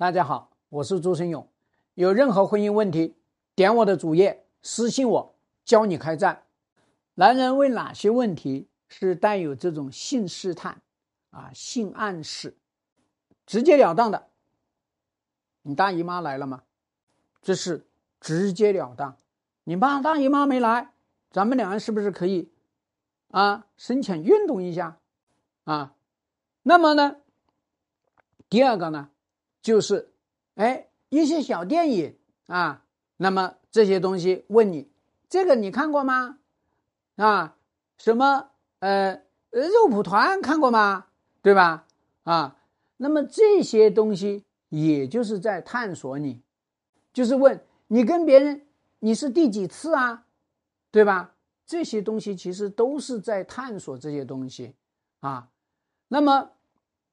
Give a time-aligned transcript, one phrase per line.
[0.00, 1.46] 大家好，我是朱生勇。
[1.92, 3.16] 有任何婚姻问题，
[3.54, 6.44] 点我的主页私信我，教你开战。
[7.16, 10.80] 男人为哪些问题是带有这种性试探
[11.28, 12.56] 啊、性暗示？
[13.44, 14.28] 直截了当的，
[15.60, 16.62] 你大姨妈来了吗？
[17.42, 17.86] 这是
[18.22, 19.18] 直截了当。
[19.64, 20.94] 你爸大姨妈没来，
[21.30, 22.50] 咱们两人是不是可以
[23.32, 24.96] 啊深浅运动一下
[25.64, 25.92] 啊？
[26.62, 27.16] 那么呢，
[28.48, 29.10] 第二个呢，
[29.62, 30.12] 就是
[30.54, 32.16] 哎一些小电影
[32.46, 32.84] 啊，
[33.16, 34.90] 那么这些东西问你，
[35.28, 36.38] 这个你看过吗？
[37.16, 37.56] 啊，
[37.98, 41.06] 什么呃肉蒲团看过吗？
[41.42, 41.86] 对吧？
[42.24, 42.56] 啊，
[42.96, 46.42] 那么这些东西也就是在探索你，
[47.12, 48.66] 就是问你跟别人
[48.98, 50.26] 你是第几次啊？
[50.90, 51.34] 对吧？
[51.66, 54.74] 这些东西其实都是在探索这些东西
[55.20, 55.48] 啊。
[56.08, 56.50] 那么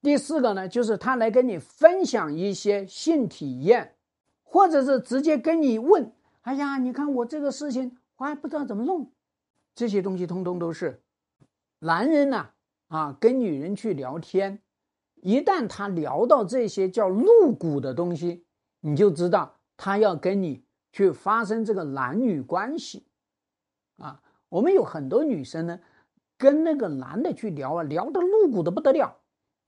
[0.02, 3.96] 第四个呢，就是他来跟你分享一些性体验，
[4.44, 6.12] 或者是直接跟你问
[6.44, 9.12] ：“哎呀，你看我这个事情，我还不知道怎么弄。”
[9.76, 11.02] 这些东西通通都是
[11.80, 12.50] 男人呐
[12.88, 14.60] 啊，跟女人去聊天，
[15.16, 18.46] 一旦他聊到这些叫露骨的东西，
[18.82, 23.06] 你就知道他要跟你去发生这个男女关系
[23.98, 24.22] 啊。
[24.50, 25.80] 我们有很多女生呢。
[26.40, 29.18] 跟那个男的去聊啊，聊得露骨的不得了。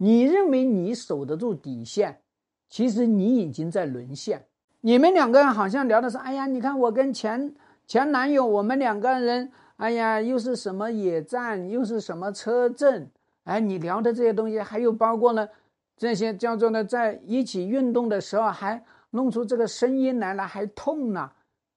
[0.01, 2.21] 你认为你守得住底线，
[2.69, 4.47] 其实你已经在沦陷。
[4.79, 7.53] 你们两个人好像聊的是，哎呀，你看我跟前
[7.85, 13.11] 前男友，我们两个人，哎呀，又是什么野战，又是什么车震，
[13.43, 15.49] 哎，你聊的这些东西，还有包括呢，
[15.97, 21.29] 这些叫做呢，在一起运动的时候还弄出这个声音来了，还痛呢，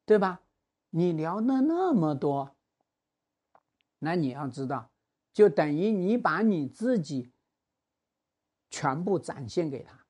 [0.06, 0.39] 对吧？
[0.91, 2.53] 你聊了那么多。
[3.98, 4.91] 那你要知道，
[5.33, 7.31] 就等于你把你自己
[8.73, 10.06] 全部展现给他，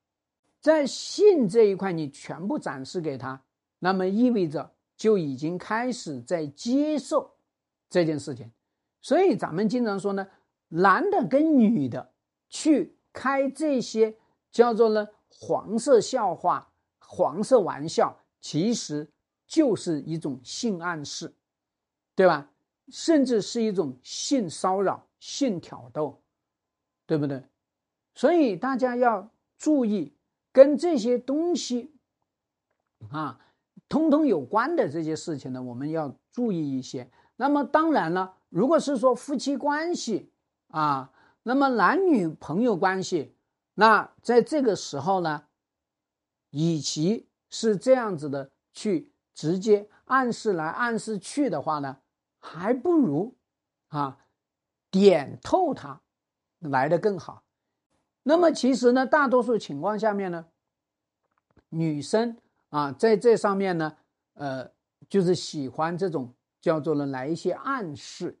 [0.61, 3.43] 在性这一块你全部展示给他，
[3.79, 7.35] 那么意味着就已经开始在接受
[7.89, 8.49] 这件事情。
[9.01, 10.25] 所以咱们经常说呢，
[10.69, 12.13] 男的跟女的
[12.49, 14.15] 去开这些
[14.49, 19.11] 叫做呢黄色笑话、黄色玩笑，其实
[19.45, 21.35] 就是一种性暗示，
[22.15, 22.49] 对吧？
[22.89, 26.21] 甚至是一种性骚扰、性挑逗，
[27.05, 27.43] 对不对？
[28.15, 30.13] 所以大家要注意，
[30.51, 31.95] 跟这些东西
[33.09, 33.39] 啊，
[33.89, 37.09] 通通有关的这些事情呢，我们要注意一些。
[37.35, 40.31] 那么当然了，如果是说夫妻关系
[40.67, 41.11] 啊，
[41.43, 43.35] 那么男女朋友关系，
[43.73, 45.45] 那在这个时候呢，
[46.51, 51.97] 与其是这样子的去直接暗示来暗示去的话呢？
[52.39, 53.35] 还不如，
[53.87, 54.19] 啊，
[54.91, 56.01] 点透它
[56.59, 57.43] 来的更好。
[58.23, 60.45] 那么其实呢，大多数情况下面呢，
[61.69, 62.37] 女生
[62.69, 63.97] 啊，在这上面呢，
[64.33, 64.71] 呃，
[65.09, 68.39] 就是喜欢这种叫做呢来一些暗示，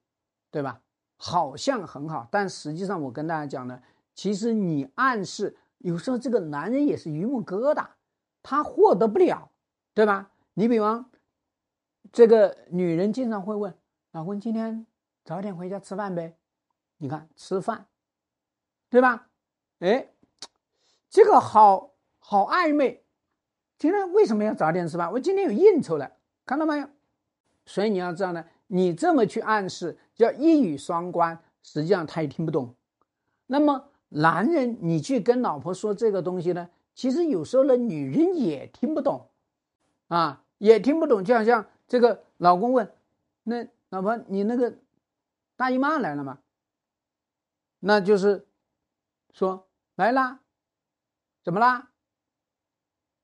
[0.49, 0.81] 对吧？
[1.17, 3.81] 好像很好，但实际上我跟大家讲呢，
[4.13, 7.87] 其实你暗示有时候这个男人也是榆木疙瘩，
[8.41, 9.51] 他获得不了，
[9.93, 10.31] 对吧？
[10.53, 11.09] 你比方
[12.11, 13.73] 这个女人经常会问。
[14.11, 14.85] 老公，今天
[15.25, 16.37] 早点回家吃饭呗？
[16.97, 17.87] 你看吃饭，
[18.89, 19.29] 对吧？
[19.83, 20.07] 哎，
[21.09, 23.03] 这个好好暧昧。
[23.77, 25.11] 今天为什么要早点吃饭？
[25.11, 26.09] 我今天有应酬了，
[26.45, 26.87] 看到没有？
[27.65, 32.73] 所以你要知道呢，你这么去暗示，叫一语双关，实际上他也听不懂。
[33.47, 39.27] 那么男人，你去跟老婆说这个东西呢，其实有时候呢，女人也听不懂，
[40.07, 41.25] 啊，也听不懂。
[41.25, 42.89] 就好像这个老公问
[43.43, 43.67] 那。
[43.89, 44.73] 老婆，你那个
[45.55, 46.39] 大姨妈来了吗？
[47.79, 48.47] 那就是
[49.31, 50.41] 说来啦，
[51.43, 51.91] 怎么啦？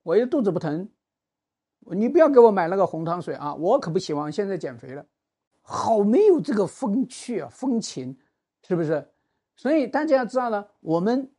[0.02, 0.88] 我又肚子不疼，
[1.80, 3.54] 你不要给我买那个红糖水啊！
[3.54, 5.06] 我可不喜欢现在减肥了，
[5.62, 8.18] 好没有这个风趣啊，风情，
[8.66, 9.12] 是不是？
[9.56, 11.32] 所以大家要知道呢，我们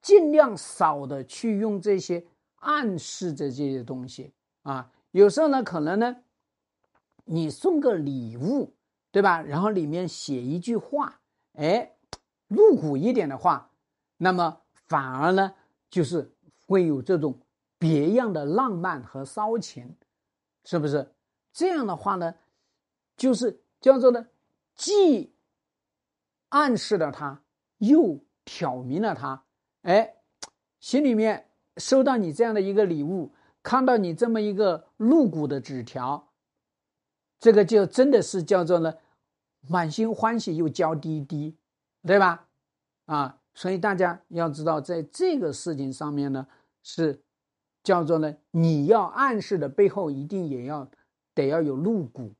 [0.00, 2.26] 尽量少的去用这些
[2.56, 6.16] 暗示的这些东西啊，有时候呢，可能呢。
[7.28, 8.76] 你送个礼物，
[9.10, 9.42] 对吧？
[9.42, 11.20] 然后里面写一句话，
[11.54, 11.96] 哎，
[12.46, 13.72] 露骨一点的话，
[14.18, 15.54] 那么反而呢，
[15.90, 16.32] 就是
[16.66, 17.38] 会有这种
[17.78, 19.94] 别样的浪漫和骚情，
[20.64, 21.12] 是不是？
[21.52, 22.34] 这样的话呢，
[23.16, 24.26] 就是叫做呢，
[24.74, 25.32] 既
[26.50, 27.42] 暗示了他，
[27.78, 29.44] 又挑明了他，
[29.82, 30.16] 哎，
[30.80, 31.48] 心里面
[31.78, 33.32] 收到你这样的一个礼物，
[33.62, 36.28] 看到你这么一个露骨的纸条。
[37.38, 38.94] 这个就真的是叫做呢，
[39.68, 41.56] 满心欢喜又娇滴滴，
[42.06, 42.46] 对吧？
[43.06, 46.46] 啊，所以大家要知道，在这个事情上面呢，
[46.82, 47.22] 是
[47.82, 50.86] 叫做呢，你要暗示的背后一定也要
[51.32, 52.34] 得要有露骨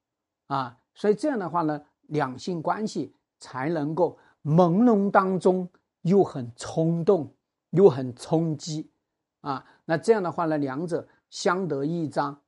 [0.49, 5.67] 啊，所以这样的话呢，两性关系才能够朦胧当中
[6.03, 7.35] 又很冲动
[7.71, 8.91] 又很冲击
[9.41, 12.43] 啊，那这样的话呢，两者相得益彰，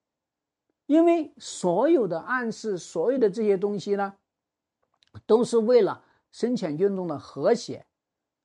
[0.85, 4.15] 因为所有的暗示，所有的这些东西呢，
[5.25, 7.87] 都是为了深浅运动的和谐，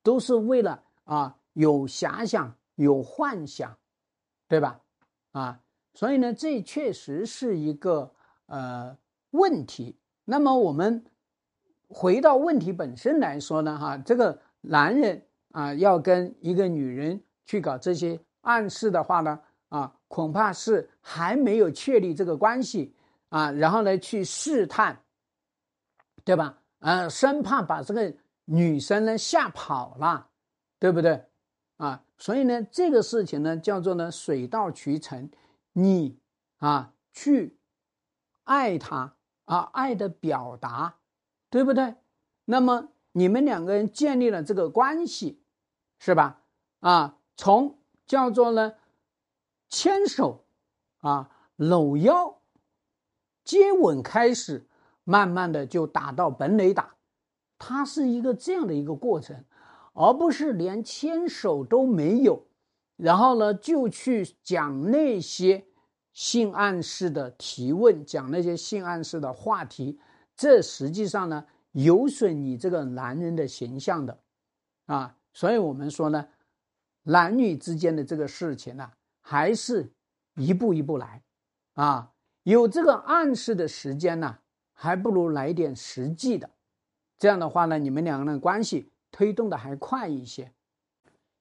[0.04, 3.76] 都是为了啊有遐想有幻想。
[4.46, 4.78] 对吧？
[5.32, 5.58] 啊，
[5.94, 8.12] 所以呢，这确实是一个
[8.46, 8.96] 呃
[9.30, 9.98] 问题。
[10.26, 11.02] 那么我们
[11.88, 15.20] 回到问题本身来说呢，哈，这个男人
[15.50, 19.40] 啊要跟一个女人去搞这些暗示的话呢，
[19.70, 22.94] 啊，恐怕是还没有确立这个关系
[23.30, 24.96] 啊，然后呢去试探，
[26.22, 26.58] 对吧？
[26.80, 28.14] 呃，生怕把这个
[28.44, 30.28] 女生呢吓跑了，
[30.78, 31.26] 对不对？
[31.76, 32.04] 啊。
[32.16, 35.30] 所以呢，这个事情呢，叫做呢水到渠成，
[35.72, 36.18] 你
[36.58, 37.58] 啊去
[38.44, 40.96] 爱他啊，爱的表达，
[41.50, 41.96] 对不对？
[42.44, 45.42] 那么你们两个人建立了这个关系，
[45.98, 46.42] 是吧？
[46.80, 48.74] 啊，从叫做呢
[49.68, 50.44] 牵手
[50.98, 52.40] 啊搂腰
[53.42, 54.66] 接吻开始，
[55.02, 56.94] 慢慢的就打到本垒打，
[57.58, 59.44] 它是一个这样的一个过程。
[59.96, 62.48] 而不是连牵手都没有，
[62.96, 65.64] 然后呢，就去讲那些
[66.12, 70.00] 性暗示的提问，讲那些性暗示的话题，
[70.34, 74.18] 这实际上呢，有损你这个男人的形象的，
[74.86, 76.26] 啊，所以我们说呢，
[77.04, 78.90] 男女之间的这个事情呢，
[79.20, 79.92] 还是
[80.34, 81.22] 一步一步来，
[81.74, 82.10] 啊，
[82.42, 84.38] 有这个暗示的时间呢，
[84.72, 86.50] 还不如来点实际的，
[87.18, 88.90] 这样的话呢，你们两个人关系。
[89.16, 90.50] 推动的还快一些，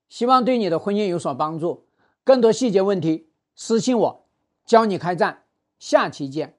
[0.08, 1.88] 希望对你的婚姻有所帮助。
[2.24, 4.26] 更多细节问题私信我，
[4.64, 5.46] 教你开战。
[5.80, 6.56] 下期见。